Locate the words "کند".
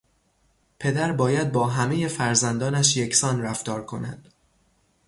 3.85-4.33